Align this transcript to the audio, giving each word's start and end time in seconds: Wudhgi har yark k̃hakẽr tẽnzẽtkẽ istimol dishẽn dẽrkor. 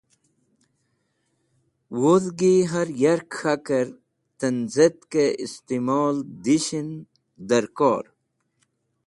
Wudhgi 1.99 2.53
har 2.71 2.87
yark 3.01 3.27
k̃hakẽr 3.33 3.87
tẽnzẽtkẽ 4.39 5.35
istimol 5.45 6.15
dishẽn 6.43 6.89
dẽrkor. 7.47 8.03